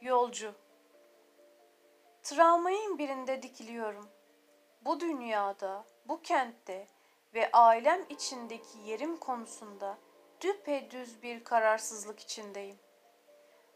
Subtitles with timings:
[0.00, 0.54] Yolcu
[2.22, 4.08] Tramvayın birinde dikiliyorum.
[4.84, 6.86] Bu dünyada, bu kentte
[7.34, 9.98] ve ailem içindeki yerim konusunda
[10.40, 12.78] düpedüz bir kararsızlık içindeyim.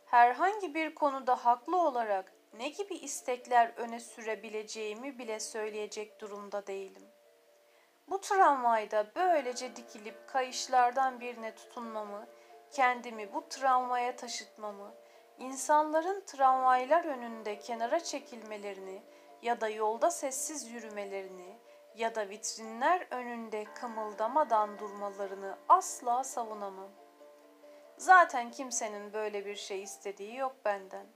[0.07, 7.09] Herhangi bir konuda haklı olarak ne gibi istekler öne sürebileceğimi bile söyleyecek durumda değilim.
[8.09, 12.27] Bu tramvayda böylece dikilip kayışlardan birine tutunmamı,
[12.71, 14.95] kendimi bu tramvaya taşıtmamı,
[15.43, 19.03] insanların tramvaylar önünde kenara çekilmelerini
[19.43, 21.57] ya da yolda sessiz yürümelerini
[21.97, 26.91] ya da vitrinler önünde kımıldamadan durmalarını asla savunamam.
[27.97, 31.07] Zaten kimsenin böyle bir şey istediği yok benden.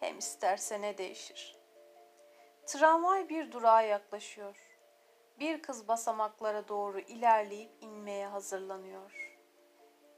[0.00, 1.56] Hem isterse ne değişir.
[2.66, 4.56] Tramvay bir durağa yaklaşıyor.
[5.38, 9.25] Bir kız basamaklara doğru ilerleyip inmeye hazırlanıyor.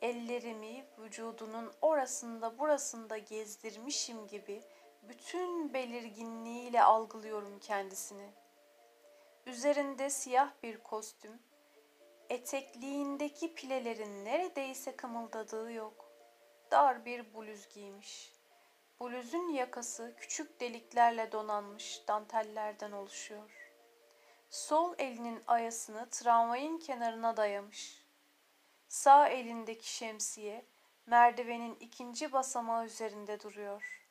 [0.02, 4.62] Ellerimi vücudunun orasında burasında gezdirmişim gibi
[5.02, 8.30] bütün belirginliğiyle algılıyorum kendisini.
[9.46, 11.42] Üzerinde siyah bir kostüm,
[12.30, 16.12] etekliğindeki pilelerin neredeyse kımıldadığı yok.
[16.70, 18.32] Dar bir bluz giymiş.
[19.00, 23.72] Bluzun yakası küçük deliklerle donanmış dantellerden oluşuyor.
[24.50, 27.97] Sol elinin ayasını tramvayın kenarına dayamış.
[28.88, 30.66] Sağ elindeki şemsiye
[31.06, 34.08] merdivenin ikinci basamağı üzerinde duruyor.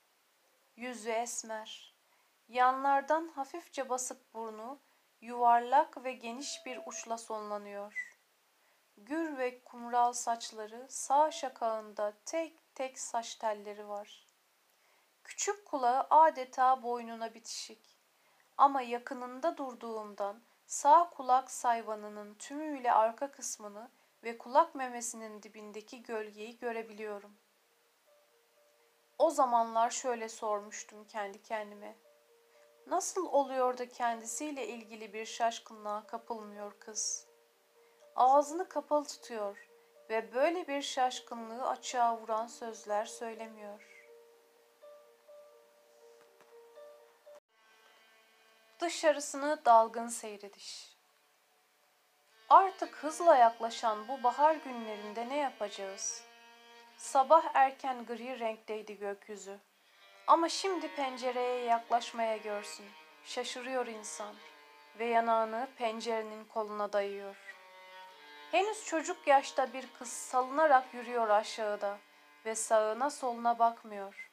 [0.75, 1.93] Yüzü esmer.
[2.47, 4.79] Yanlardan hafifçe basık burnu
[5.21, 8.17] yuvarlak ve geniş bir uçla sonlanıyor.
[8.97, 14.25] Gür ve kumral saçları sağ şakağında tek tek saç telleri var.
[15.23, 17.97] Küçük kulağı adeta boynuna bitişik.
[18.57, 23.89] Ama yakınında durduğumdan sağ kulak sayvanının tümüyle arka kısmını
[24.27, 27.37] ve kulak memesinin dibindeki gölgeyi görebiliyorum.
[29.17, 31.97] O zamanlar şöyle sormuştum kendi kendime.
[32.87, 37.27] Nasıl oluyor da kendisiyle ilgili bir şaşkınlığa kapılmıyor kız?
[38.15, 39.69] Ağzını kapalı tutuyor
[40.09, 44.09] ve böyle bir şaşkınlığı açığa vuran sözler söylemiyor.
[48.79, 50.96] Dışarısını dalgın seyrediş.
[52.49, 56.23] Artık hızla yaklaşan bu bahar günlerinde ne yapacağız?
[56.97, 59.59] Sabah erken gri renkteydi gökyüzü.
[60.27, 62.85] Ama şimdi pencereye yaklaşmaya görsün.
[63.23, 64.35] Şaşırıyor insan
[64.99, 67.35] ve yanağını pencerenin koluna dayıyor.
[68.51, 71.97] Henüz çocuk yaşta bir kız salınarak yürüyor aşağıda
[72.45, 74.31] ve sağına soluna bakmıyor.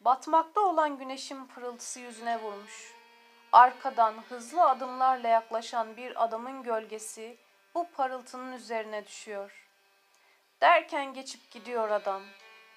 [0.00, 2.93] Batmakta olan güneşin pırıltısı yüzüne vurmuş.
[3.54, 7.36] Arkadan hızlı adımlarla yaklaşan bir adamın gölgesi
[7.74, 9.68] bu parıltının üzerine düşüyor.
[10.60, 12.22] Derken geçip gidiyor adam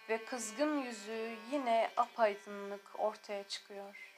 [0.09, 4.13] ve kızgın yüzü yine apaydınlık ortaya çıkıyor.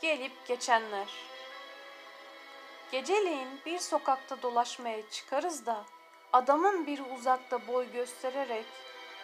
[0.00, 1.08] Gelip geçenler
[2.92, 5.84] Geceleyin bir sokakta dolaşmaya çıkarız da
[6.32, 8.66] adamın biri uzakta boy göstererek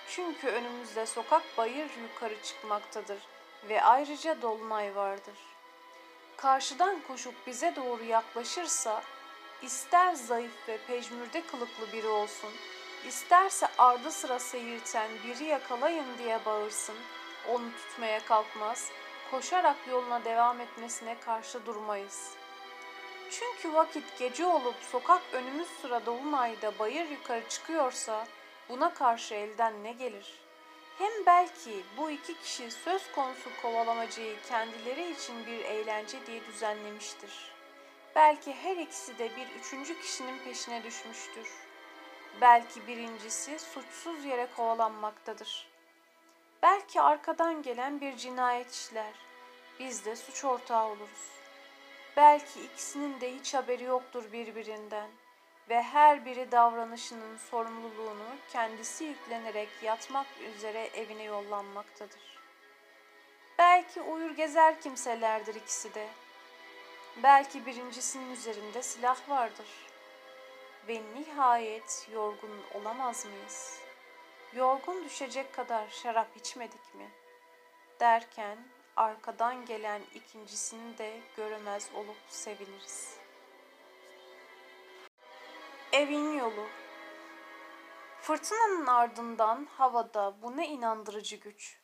[0.09, 3.38] çünkü önümüzde sokak bayır yukarı çıkmaktadır
[3.69, 5.35] ve ayrıca dolunay vardır.
[6.37, 9.03] Karşıdan koşup bize doğru yaklaşırsa
[9.63, 12.51] ister zayıf ve pejmürde kılıklı biri olsun,
[13.09, 16.97] isterse ardı sıra seyirten biri yakalayın diye bağırsın,
[17.49, 18.91] onu tutmaya kalkmaz,
[19.31, 22.33] koşarak yoluna devam etmesine karşı durmayız.
[23.31, 28.27] Çünkü vakit gece olup sokak önümüz sıra dolunayda bayır yukarı çıkıyorsa
[28.69, 30.48] buna karşı elden ne gelir?''
[30.99, 37.53] Hem belki bu iki kişi söz konusu kovalamacayı kendileri için bir eğlence diye düzenlemiştir.
[38.17, 41.49] Belki her ikisi de bir üçüncü kişinin peşine düşmüştür.
[42.41, 45.69] Belki birincisi suçsuz yere kovalanmaktadır.
[46.63, 49.15] Belki arkadan gelen bir cinayet işler.
[49.81, 51.31] Biz de suç ortağı oluruz.
[52.17, 55.28] Belki ikisinin de hiç haberi yoktur birbirinden.''
[55.71, 62.39] Ve her biri davranışının sorumluluğunu kendisi yüklenerek yatmak üzere evine yollanmaktadır.
[63.59, 66.09] Belki uyur gezer kimselerdir ikisi de.
[67.23, 69.67] Belki birincisinin üzerinde silah vardır.
[70.89, 73.81] Ve nihayet yorgun olamaz mıyız?
[74.55, 77.11] Yorgun düşecek kadar şarap içmedik mi?
[78.01, 78.59] Derken
[78.97, 83.18] arkadan gelen ikincisini de göremez olup seviniriz.''
[85.93, 86.67] Evin yolu.
[88.21, 91.79] Fırtınanın ardından havada bu ne inandırıcı güç.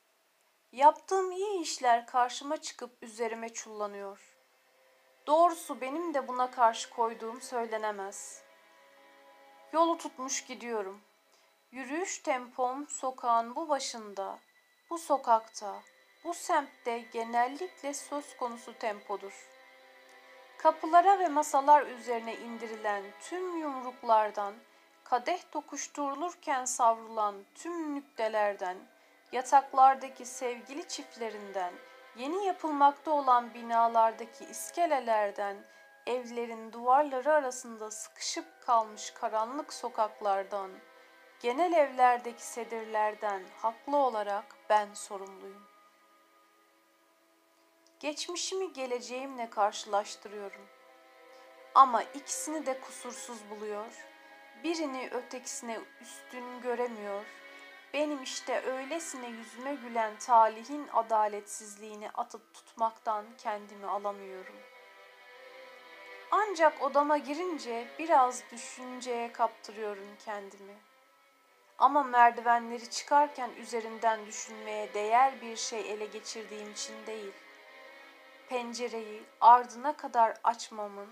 [0.72, 4.36] Yaptığım iyi işler karşıma çıkıp üzerime çullanıyor.
[5.26, 8.42] Doğrusu benim de buna karşı koyduğum söylenemez.
[9.72, 11.00] Yolu tutmuş gidiyorum.
[11.70, 14.38] Yürüyüş tempom sokağın bu başında,
[14.90, 15.82] bu sokakta,
[16.24, 19.53] bu semtte genellikle söz konusu tempodur.
[20.64, 24.54] Kapılara ve masalar üzerine indirilen tüm yumruklardan,
[25.04, 28.76] kadeh tokuşturulurken savrulan tüm nüktelerden,
[29.32, 31.72] yataklardaki sevgili çiftlerinden,
[32.16, 35.56] yeni yapılmakta olan binalardaki iskelelerden,
[36.06, 40.70] evlerin duvarları arasında sıkışıp kalmış karanlık sokaklardan,
[41.40, 45.73] genel evlerdeki sedirlerden haklı olarak ben sorumluyum.
[48.04, 50.60] Geçmişimi geleceğimle karşılaştırıyorum.
[51.74, 53.86] Ama ikisini de kusursuz buluyor.
[54.64, 57.24] Birini ötekisine üstün göremiyor.
[57.94, 64.56] Benim işte öylesine yüzüme gülen talihin adaletsizliğini atıp tutmaktan kendimi alamıyorum.
[66.30, 70.74] Ancak odama girince biraz düşünceye kaptırıyorum kendimi.
[71.78, 77.32] Ama merdivenleri çıkarken üzerinden düşünmeye değer bir şey ele geçirdiğim için değil
[78.54, 81.08] pencereyi ardına kadar açmamın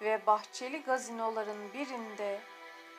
[0.00, 2.40] ve bahçeli gazinoların birinde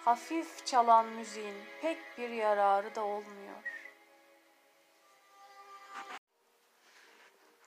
[0.06, 3.56] hafif çalan müziğin pek bir yararı da olmuyor.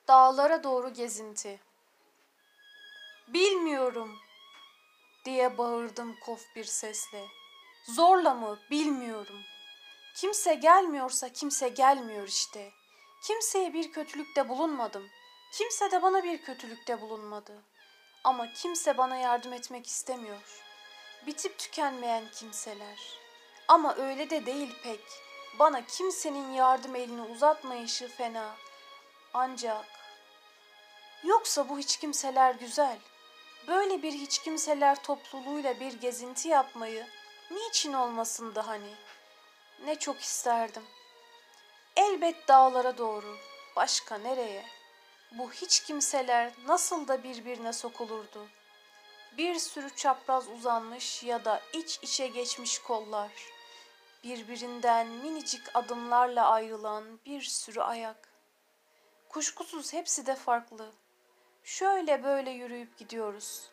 [0.08, 1.60] Dağlara doğru gezinti.
[3.28, 4.18] Bilmiyorum
[5.24, 7.24] diye bağırdım kof bir sesle.
[7.86, 9.40] Zorla mı bilmiyorum.
[10.16, 12.70] Kimse gelmiyorsa kimse gelmiyor işte.
[13.26, 15.23] Kimseye bir kötülükte bulunmadım.''
[15.54, 17.52] Kimse de bana bir kötülükte bulunmadı.
[18.24, 20.62] Ama kimse bana yardım etmek istemiyor.
[21.26, 23.18] Bitip tükenmeyen kimseler.
[23.68, 25.00] Ama öyle de değil pek.
[25.58, 28.54] Bana kimsenin yardım elini uzatmayışı fena.
[29.34, 29.84] Ancak
[31.24, 32.98] yoksa bu hiç kimseler güzel.
[33.68, 37.06] Böyle bir hiç kimseler topluluğuyla bir gezinti yapmayı
[37.50, 38.94] niçin olmasındı hani?
[39.84, 40.84] Ne çok isterdim.
[41.96, 43.36] Elbet dağlara doğru.
[43.76, 44.83] Başka nereye?''
[45.38, 48.46] Bu hiç kimseler nasıl da birbirine sokulurdu.
[49.36, 53.32] Bir sürü çapraz uzanmış ya da iç içe geçmiş kollar,
[54.24, 58.28] birbirinden minicik adımlarla ayrılan bir sürü ayak.
[59.28, 60.92] Kuşkusuz hepsi de farklı.
[61.64, 63.70] Şöyle böyle yürüyüp gidiyoruz.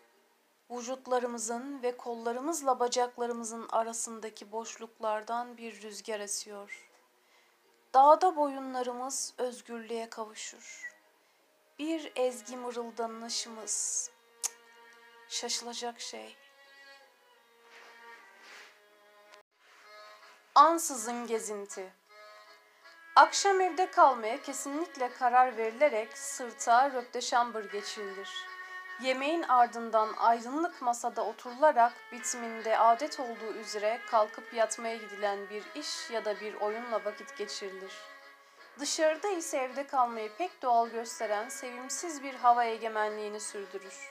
[0.71, 6.89] Vücutlarımızın ve kollarımızla bacaklarımızın arasındaki boşluklardan bir rüzgar esiyor.
[7.93, 10.90] Dağda boyunlarımız özgürlüğe kavuşur
[11.81, 14.09] bir ezgi mırıldanışımız.
[15.29, 16.35] Şaşılacak şey.
[20.55, 21.93] Ansızın gezinti.
[23.15, 28.29] Akşam evde kalmaya kesinlikle karar verilerek sırta röpteşambır geçirilir.
[29.01, 36.25] Yemeğin ardından aydınlık masada oturularak bitiminde adet olduğu üzere kalkıp yatmaya gidilen bir iş ya
[36.25, 38.10] da bir oyunla vakit geçirilir.
[38.79, 44.09] Dışarıda ise evde kalmayı pek doğal gösteren sevimsiz bir hava egemenliğini sürdürür.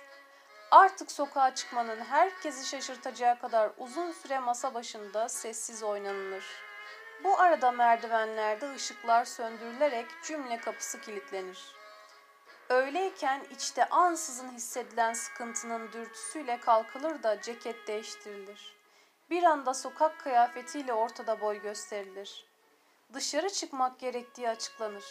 [0.71, 6.45] Artık sokağa çıkmanın herkesi şaşırtacağı kadar uzun süre masa başında sessiz oynanılır.
[7.25, 11.75] Bu arada merdivenlerde ışıklar söndürülerek cümle kapısı kilitlenir.
[12.69, 18.77] Öyleyken içte ansızın hissedilen sıkıntının dürtüsüyle kalkılır da ceket değiştirilir.
[19.31, 22.50] Bir anda sokak kıyafetiyle ortada boy gösterilir
[23.15, 25.05] dışarı çıkmak gerektiği açıklanır.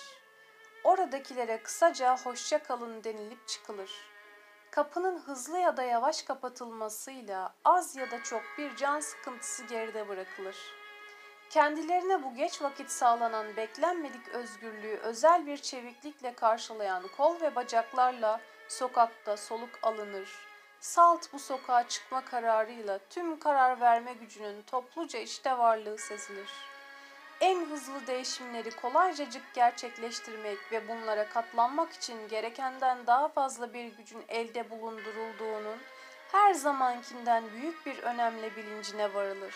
[0.83, 3.91] Oradakilere kısaca hoşça kalın denilip çıkılır.
[4.71, 10.57] Kapının hızlı ya da yavaş kapatılmasıyla az ya da çok bir can sıkıntısı geride bırakılır.
[11.49, 19.37] Kendilerine bu geç vakit sağlanan beklenmedik özgürlüğü özel bir çeviklikle karşılayan kol ve bacaklarla sokakta
[19.37, 20.29] soluk alınır.
[20.79, 26.78] Salt bu sokağa çıkma kararıyla tüm karar verme gücünün topluca işte varlığı sezilir.''
[27.41, 34.69] En hızlı değişimleri kolaycacık gerçekleştirmek ve bunlara katlanmak için gerekenden daha fazla bir gücün elde
[34.69, 35.77] bulundurulduğunun
[36.31, 39.55] her zamankinden büyük bir önemle bilincine varılır.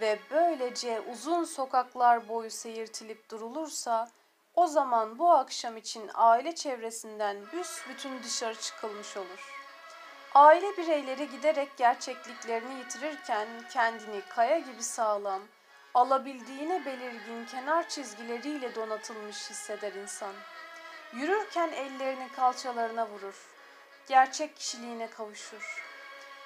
[0.00, 4.08] Ve böylece uzun sokaklar boyu seyirtilip durulursa
[4.54, 9.54] o zaman bu akşam için aile çevresinden büsbütün dışarı çıkılmış olur.
[10.34, 15.42] Aile bireyleri giderek gerçekliklerini yitirirken kendini kaya gibi sağlam,
[15.94, 20.34] alabildiğine belirgin kenar çizgileriyle donatılmış hisseder insan.
[21.12, 23.46] Yürürken ellerini kalçalarına vurur.
[24.08, 25.84] Gerçek kişiliğine kavuşur.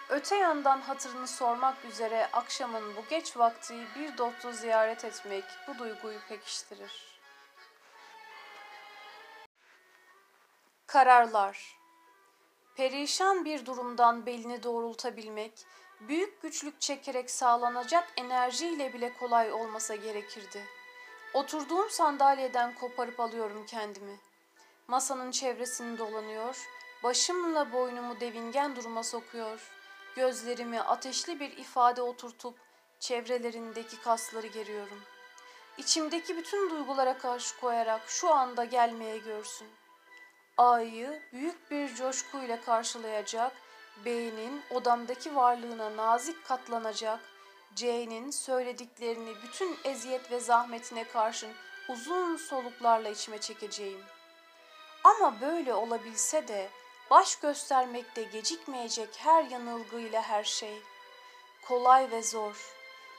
[0.08, 6.18] Öte yandan hatırını sormak üzere akşamın bu geç vakti bir dostu ziyaret etmek bu duyguyu
[6.28, 7.12] pekiştirir.
[10.87, 11.82] Kararlar
[12.75, 15.52] Perişan bir durumdan belini doğrultabilmek
[16.09, 20.64] büyük güçlük çekerek sağlanacak enerjiyle bile kolay olmasa gerekirdi.
[21.35, 24.16] Oturduğum sandalyeden koparıp alıyorum kendimi.
[24.88, 26.68] Masanın çevresini dolanıyor,
[27.02, 29.71] başımla boynumu devingen duruma sokuyor,
[30.16, 32.54] gözlerimi ateşli bir ifade oturtup
[33.00, 35.02] çevrelerindeki kasları geriyorum.
[35.78, 39.68] İçimdeki bütün duygulara karşı koyarak şu anda gelmeye görsün.
[40.56, 43.52] A'yı büyük bir coşkuyla karşılayacak,
[44.04, 47.20] B'nin odamdaki varlığına nazik katlanacak,
[47.75, 51.52] C'nin söylediklerini bütün eziyet ve zahmetine karşın
[51.88, 54.04] uzun soluklarla içime çekeceğim.
[55.04, 56.70] Ama böyle olabilse de
[57.11, 60.82] baş göstermekte gecikmeyecek her yanılgıyla her şey.
[61.68, 62.75] Kolay ve zor.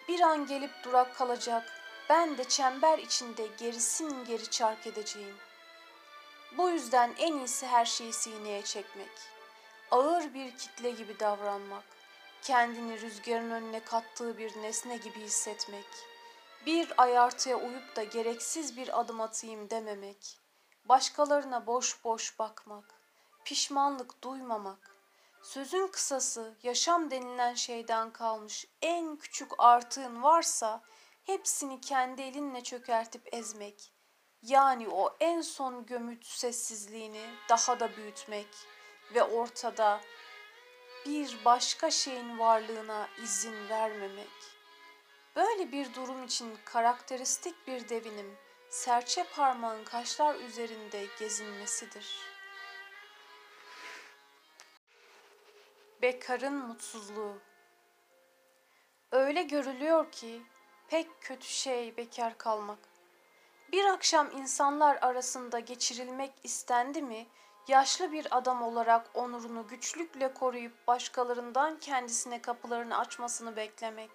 [0.07, 1.63] Bir an gelip durak kalacak,
[2.09, 5.35] ben de çember içinde gerisin geri çark edeceğim.
[6.57, 9.32] Bu yüzden en iyisi her şeyi sineye çekmek.
[9.93, 11.83] Ağır bir kitle gibi davranmak.
[12.41, 15.85] Kendini rüzgarın önüne kattığı bir nesne gibi hissetmek.
[16.65, 20.39] Bir ayartıya uyup da gereksiz bir adım atayım dememek.
[20.85, 22.85] Başkalarına boş boş bakmak.
[23.45, 24.95] Pişmanlık duymamak.
[25.43, 30.81] Sözün kısası yaşam denilen şeyden kalmış en küçük artığın varsa
[31.23, 33.93] hepsini kendi elinle çökertip ezmek.
[34.41, 38.47] Yani o en son gömüt sessizliğini daha da büyütmek
[39.13, 40.01] ve ortada
[41.05, 44.29] bir başka şeyin varlığına izin vermemek.
[45.35, 48.37] Böyle bir durum için karakteristik bir devinim
[48.69, 52.17] serçe parmağın kaşlar üzerinde gezinmesidir.
[56.01, 57.37] Bekarın mutsuzluğu
[59.13, 60.41] Öyle görülüyor ki
[60.87, 62.79] pek kötü şey bekar kalmak.
[63.71, 67.27] Bir akşam insanlar arasında geçirilmek istendi mi,
[67.67, 74.11] yaşlı bir adam olarak onurunu güçlükle koruyup başkalarından kendisine kapılarını açmasını beklemek.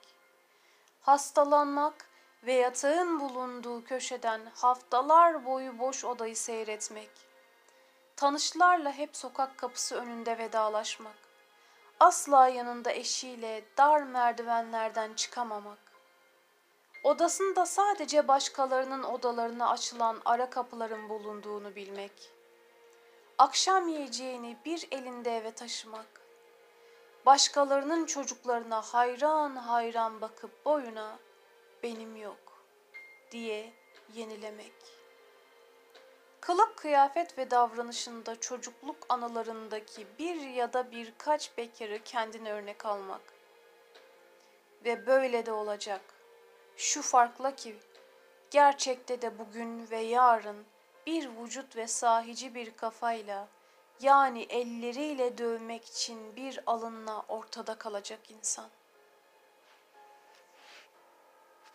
[1.01, 2.09] Hastalanmak
[2.43, 7.11] ve yatağın bulunduğu köşeden haftalar boyu boş odayı seyretmek.
[8.17, 11.17] Tanışlarla hep sokak kapısı önünde vedalaşmak.
[12.01, 15.89] Asla yanında eşiyle dar merdivenlerden çıkamamak
[17.05, 22.38] Odasında sadece başkalarının odalarına açılan ara kapıların bulunduğunu bilmek.
[23.39, 26.07] Akşam yiyeceğini bir elinde eve taşımak.
[27.27, 31.19] Başkalarının çocuklarına hayran hayran bakıp boyuna
[31.83, 32.65] benim yok
[33.31, 33.73] diye
[34.15, 34.73] yenilemek.
[36.41, 43.23] Kılık kıyafet ve davranışında çocukluk anılarındaki bir ya da birkaç bekarı kendine örnek almak.
[44.85, 46.01] Ve böyle de olacak.
[46.77, 47.77] Şu farkla ki
[48.51, 50.67] gerçekte de bugün ve yarın
[51.09, 53.49] bir vücut ve sahici bir kafayla
[54.01, 58.67] yani elleriyle dövmek için bir alınla ortada kalacak insan.